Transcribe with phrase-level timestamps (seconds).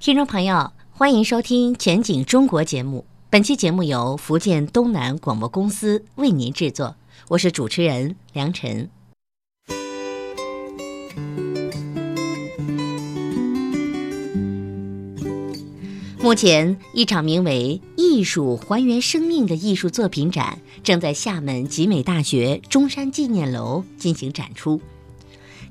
[0.00, 3.06] 听众朋友，欢迎收听《全景中国》节目。
[3.30, 6.96] 本期节目由福建东南广播公司为您制作，
[7.28, 8.90] 我是主持人梁晨。
[16.20, 24.80] 目前，一场名为“艺术还原生命”的艺术作品展正在厦门集美大学中山纪念楼进行展出。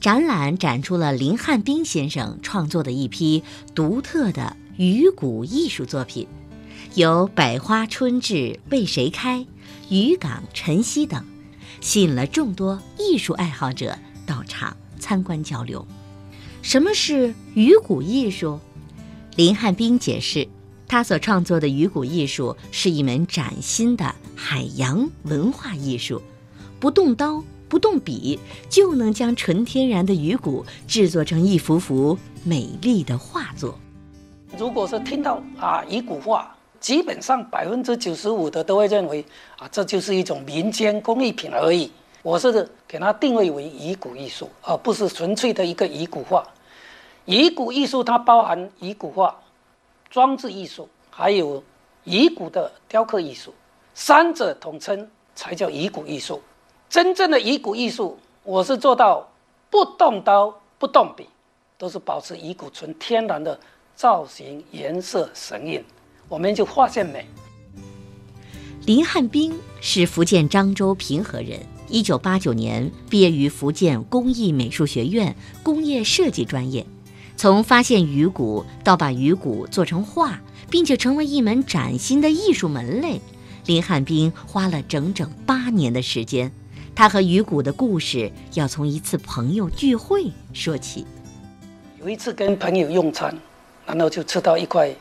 [0.00, 3.42] 展览展出了林汉斌先生创作的一批
[3.74, 6.28] 独特的鱼骨艺术作品，
[6.94, 9.44] 有“百花春至为谁开”、
[9.90, 11.24] “渔港晨曦”等，
[11.80, 15.84] 吸引了众多艺术爱好者到场参观交流。
[16.62, 18.60] 什么是鱼骨艺术？
[19.34, 20.46] 林汉斌解释，
[20.86, 26.22] 他所创作的鱼骨艺术是一门崭新的海洋文化艺术，
[26.78, 33.78] 不动刀不动笔就能将纯天然的鱼骨制作成一幅幅美丽的画作。
[34.56, 39.24] 如果是听到啊鱼骨画，基本上百分之九十五的都会认为
[39.58, 41.90] 啊这就是一种民间工艺品而已。
[42.22, 46.46] 我是给它定位为鱼骨艺术，而不是纯粹的一个鱼骨画。
[47.26, 49.34] 遗骨艺术它包含遗骨画、
[50.10, 51.62] 装置艺术，还有
[52.04, 53.54] 遗骨的雕刻艺术，
[53.94, 56.42] 三者统称才叫遗骨艺术。
[56.90, 59.28] 真正的遗骨艺术，我是做到
[59.68, 61.26] 不动刀、不动笔，
[61.76, 63.58] 都是保持遗骨纯天然的
[63.94, 65.84] 造型、颜色、神韵，
[66.30, 67.26] 我们就发现美。
[68.86, 76.86] 林汉斌是福建漳州平和人，一九八九年毕业于福建工艺美术学院工业设计专业。
[77.36, 83.20] 从发现鱼骨到把鱼骨做成画，并且成为一门崭新的艺术门类，
[83.66, 86.50] 林汉斌花了整整八年的时间。
[86.98, 91.06] 他和鱼骨的故事要从一次朋友聚会说起。
[92.00, 93.32] 有一次跟朋友用餐，
[93.86, 94.92] 然后就吃到一块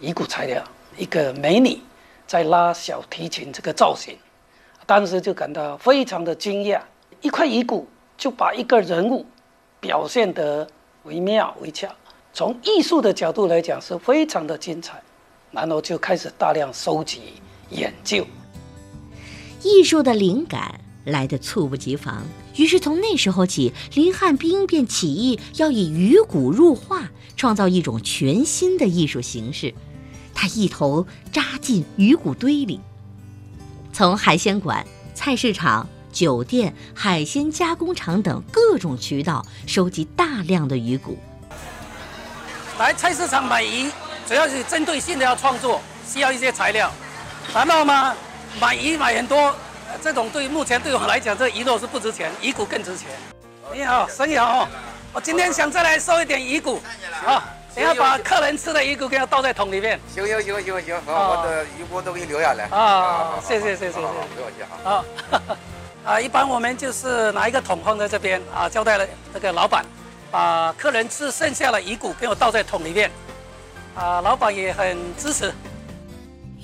[0.00, 0.60] 鱼骨材料，
[0.98, 1.78] 一个美女
[2.26, 4.16] 在拉小提琴，这个造型，
[4.84, 6.80] 当时就感到非常的惊讶。
[7.20, 7.86] 一块鱼骨
[8.18, 9.24] 就把一个人物
[9.78, 10.66] 表现得。
[11.04, 11.88] 惟妙惟肖，
[12.32, 15.00] 从艺术的角度来讲是非常的精彩，
[15.52, 17.34] 然后就开始大量收集
[17.70, 18.26] 研究。
[19.62, 22.22] 艺术的灵感来得猝不及防，
[22.56, 29.72] 于是从那时候起，林汉斌便起意要以鱼骨入画，创造一种全新的艺术形式。
[30.34, 32.80] 他一头扎进鱼骨堆里，
[33.92, 35.88] 从海鲜馆、菜市场。
[36.14, 41.18] 酒店、海鲜加工厂等各种渠道收集大量的鱼骨。
[42.78, 43.90] 来菜市场买鱼，
[44.24, 46.88] 主要是针对性的要创作，需要一些材料。
[47.52, 48.14] 然后嘛，
[48.60, 49.52] 买鱼买很多，
[50.02, 53.08] 这种对目前对我来讲，这鱼肉是不值钱，鱼骨更值钱。
[53.72, 54.68] 你好，生意好。
[55.12, 56.80] 我今天想再来收一点鱼骨，
[57.24, 57.42] 好，
[57.76, 59.98] 你要把客人吃的鱼骨给他倒在桶里面。
[60.12, 62.64] 行行行行行，好，我的鱼骨都给你留下来。
[62.66, 64.78] 啊，谢谢谢谢谢谢，不客气哈。
[64.82, 65.56] 好。
[66.04, 69.84] 啊，一般我们就是拿一个桶放在这边啊，交代了这个老板，
[70.30, 73.10] 把客人吃剩下的鱼骨给我倒在桶里面，
[73.94, 75.50] 啊，老板也很支持。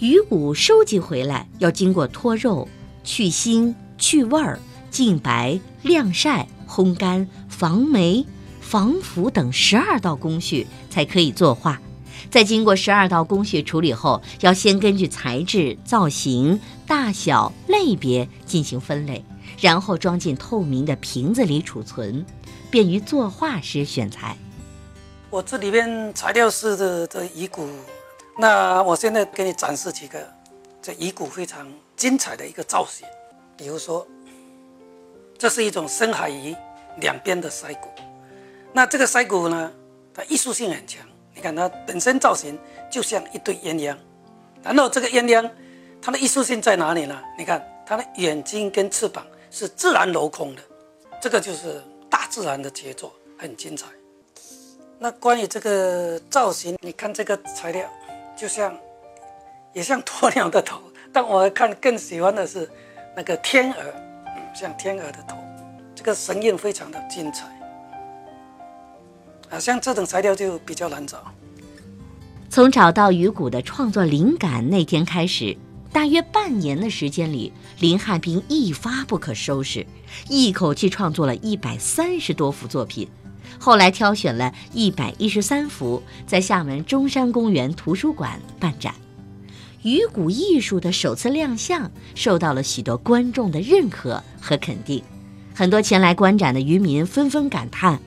[0.01, 2.69] 鱼骨收集回来要经过脱肉、
[3.05, 4.59] 去腥、去味儿、
[4.91, 8.27] 净白、晾晒、烘干、防霉、
[8.61, 11.81] 防腐等十二道工序才可以作画。
[12.31, 19.25] 在经过十二道工序处理后，要先根据材质、造型、大小、类别进行分类，
[19.61, 22.25] 然后装进透明的瓶子里储存，
[22.71, 24.37] 便于作画时选材。
[25.29, 27.69] 我这里边材料是的的遗骨，
[28.39, 30.19] 那我现在给你展示几个
[30.83, 31.67] 这遗骨非常
[32.01, 33.07] 精彩的一个造型，
[33.59, 34.09] 比如说，
[35.37, 36.57] 这是一种深海鱼
[36.97, 37.91] 两边的腮骨，
[38.73, 39.71] 那这个腮骨呢，
[40.15, 41.07] 它艺术性很强。
[41.35, 42.59] 你看它本身造型
[42.91, 43.95] 就像一对鸳鸯，
[44.63, 45.51] 然后这个鸳鸯，
[46.01, 47.23] 它的艺术性在哪里呢？
[47.37, 50.63] 你看它的眼睛跟翅膀是自然镂空的，
[51.21, 53.87] 这个就是大自然的杰作，很精彩。
[54.99, 57.87] 那关于这个造型，你看这个材料，
[58.35, 58.75] 就像
[59.75, 60.81] 也像鸵鸟的头，
[61.13, 62.69] 但我看更喜欢的是
[63.17, 63.79] 那个天鹅，
[64.55, 65.37] 像天鹅的头，
[65.95, 67.47] 这个神韵非常的精彩。
[69.51, 71.25] 啊，像这种材料就比较难找。
[72.49, 75.57] 从找到鱼骨的创作灵感那天开始，
[75.93, 79.85] 大约半年的时间里，林汉斌一发不可收拾，
[80.29, 83.09] 一口气创作了一百三十多幅作品。
[83.59, 88.95] 后来挑选了一百一十三幅，在厦门中山公园图书馆办展。
[89.83, 95.03] 鱼骨艺术的首次亮相，受到了许多观众的认可和肯定。
[95.55, 98.01] 很多前来观展的渔民纷纷感叹。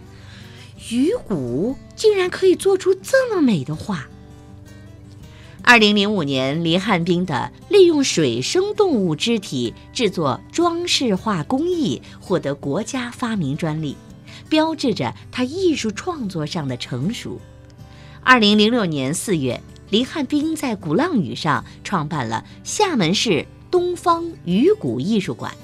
[0.91, 4.07] 鱼骨竟然可以做出这么美的画。
[5.63, 13.95] 二零零五年，林汉斌的利用水生动物肢体制作装饰画工艺获得国家发明专利，
[14.49, 17.39] 标志着他艺术创作上的成熟。
[18.21, 19.61] 二零零六年四月，
[19.93, 25.55] 林汉斌在鼓浪屿上创办了厦门市东方鱼骨艺术馆，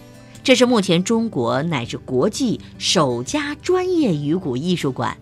[0.44, 5.18] 这是目前中国乃至国际首家专业鱼骨艺术馆。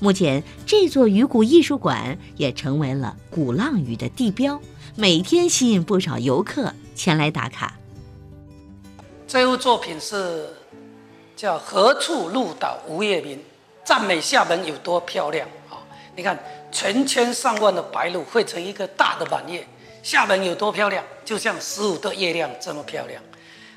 [0.00, 4.60] 目前，这座鱼骨艺术馆也成为了鼓浪屿的地标，
[4.96, 7.78] 每天吸引不少游客前来打卡。
[9.28, 10.48] 这幅作品是
[11.36, 13.38] 叫《何处入岛无夜明》，
[13.84, 15.46] 赞美厦门有多漂亮！
[16.18, 16.36] 你看，
[16.72, 19.64] 成千上万的白鹭汇成一个大的满月，
[20.02, 21.04] 厦门有多漂亮？
[21.24, 23.22] 就像十五的月亮这么漂亮。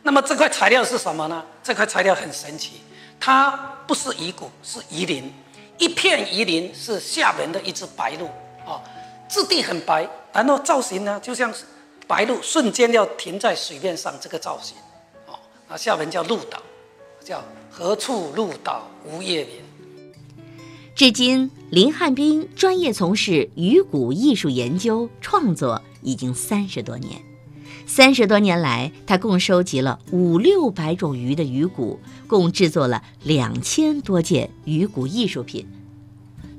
[0.01, 1.45] 那么这块材料是什么呢？
[1.61, 2.81] 这块材料很神奇，
[3.19, 3.51] 它
[3.85, 5.31] 不是鱼骨，是鱼鳞。
[5.77, 8.25] 一片鱼鳞是厦门的一只白鹭，
[8.65, 8.81] 啊，
[9.29, 11.63] 质地很白，然后造型呢就像是
[12.07, 14.75] 白鹭瞬间要停在水面上这个造型，
[15.27, 15.37] 哦，
[15.69, 16.57] 那厦门叫鹭岛，
[17.23, 19.70] 叫何处鹭岛无夜明。
[20.93, 27.19] 至今，林汉斌专业从事鱼骨艺术研究创作已经三十多年。
[27.87, 35.65] 三十多年来，他共收集了五六百种鱼的鱼骨，共制作了两千多件鱼骨艺术品。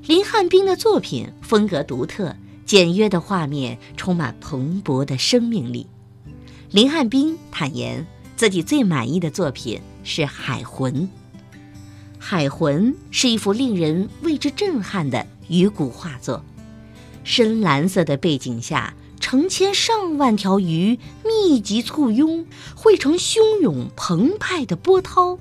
[0.07, 2.35] 林汉斌的作品风格独特，
[2.65, 5.87] 简约的画面充满蓬勃的生命力。
[6.71, 10.93] 林汉斌坦言，自己最满意的作品是《海魂》。
[12.25, 16.41] 《海魂》是一幅令人为之震撼的鱼骨画作，
[17.25, 18.93] 深蓝色的背景下。
[19.19, 25.37] 成千上万条鱼密集簇拥，汇成汹涌澎湃的波涛，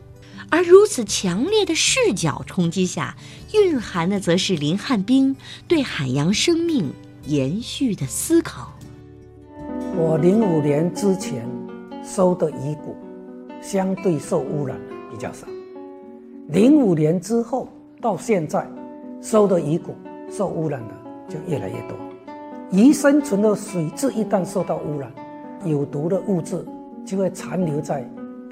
[0.51, 3.17] 而如此强烈的视角冲击下，
[3.55, 5.37] 蕴含的则是林汉斌
[5.69, 6.93] 对海洋生命
[7.27, 8.73] 延续的思考。
[9.97, 11.49] 我零五年之前
[12.05, 12.97] 收的鱼骨，
[13.63, 14.81] 相对受污染
[15.11, 15.47] 比较少；
[16.53, 17.67] 零五年之后
[17.99, 18.67] 到现在，
[19.23, 19.95] 收的鱼骨
[20.31, 20.95] 受污染的
[21.27, 21.97] 就越来越多。
[22.71, 25.11] 鱼生存的水质一旦受到污染，
[25.65, 26.63] 有毒的物质
[27.07, 28.07] 就会残留在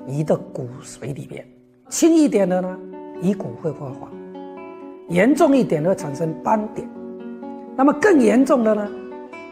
[0.07, 1.47] 鱼的骨髓里面。
[1.91, 2.79] 轻一点的呢，
[3.21, 4.09] 鱼骨会发黄；
[5.11, 6.89] 严重一点会产生斑点。
[7.77, 8.89] 那么更严重的呢，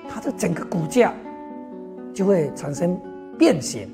[0.08, 1.12] 它的整个骨架
[2.14, 2.98] 就会产生
[3.38, 3.86] 变形。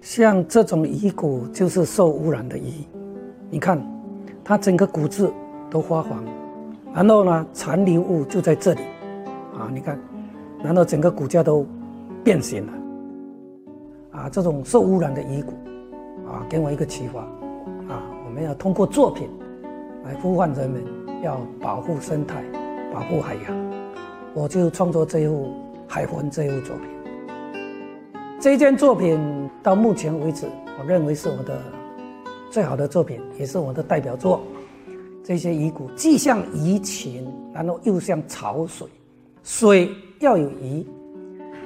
[0.00, 2.72] 像这种鱼骨就是受污染的鱼，
[3.48, 3.80] 你看，
[4.42, 5.30] 它整个骨质
[5.70, 6.24] 都发黄，
[6.92, 8.80] 然后呢，残留物就在这里。
[9.54, 9.98] 啊，你看，
[10.62, 11.64] 难道整个骨架都
[12.24, 12.72] 变形了？
[14.10, 15.52] 啊，这种受污染的遗骨，
[16.28, 19.28] 啊，给我一个启发，啊，我们要通过作品
[20.04, 20.82] 来呼唤人们
[21.22, 22.42] 要保护生态、
[22.92, 23.66] 保护海洋。
[24.34, 25.46] 我就创作这一幅
[25.86, 26.86] 《海魂》这一幅作品。
[28.40, 30.46] 这件作品到目前为止，
[30.78, 31.58] 我认为是我的
[32.50, 34.40] 最好的作品，也是我的代表作。
[35.22, 38.86] 这些遗骨既像鱼群，然后又像潮水。
[39.42, 39.90] 水
[40.20, 40.86] 要有鱼，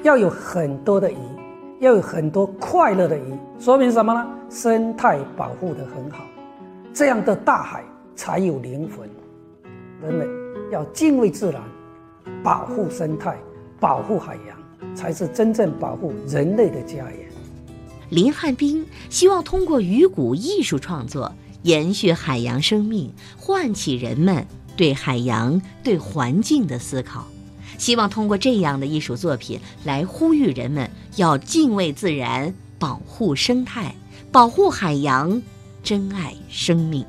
[0.03, 1.17] 要有很多的鱼，
[1.81, 4.27] 要有很多快乐的鱼，说明什么呢？
[4.49, 6.25] 生态保护的很好，
[6.93, 7.85] 这样的大海
[8.17, 9.09] 才有灵魂。
[10.03, 10.27] 人们
[10.73, 11.63] 要敬畏自然，
[12.43, 13.37] 保护生态，
[13.79, 17.30] 保护海洋，才是真正保护人类的家园。
[18.11, 24.45] 林汉斌希望通过鱼骨艺术创作，延续海洋生命，唤起人们
[24.77, 27.25] 对海洋、对环境的思考。
[27.79, 33.95] 希望通过这样的艺术作品来呼吁人们要敬畏自然、保护生态、
[34.33, 35.41] 保护海洋、
[35.83, 37.07] 珍爱生命。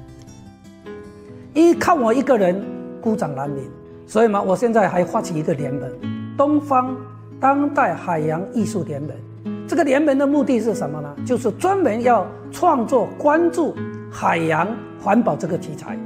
[1.56, 2.64] 因为看我一个人
[3.02, 3.64] 孤掌难鸣，
[4.06, 5.92] 所以嘛，我现在还发起一个联盟——
[6.38, 6.96] 东方
[7.40, 9.10] 当代海洋艺术联盟。
[9.68, 11.16] 这个联盟的目的是什么呢？
[11.26, 13.76] 就是专门要创作关注
[14.12, 14.68] 海洋
[15.02, 15.98] 环保这个题材。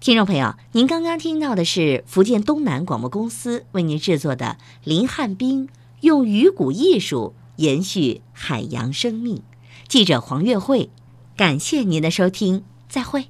[0.00, 5.68] 听众朋友，您刚刚听到的是福建东南广播公司为您制作的林汉斌
[6.00, 9.42] 用鱼骨艺术延续海洋生命。
[9.86, 10.90] 记者黄月慧，
[11.36, 13.26] 感谢您的收听，再会。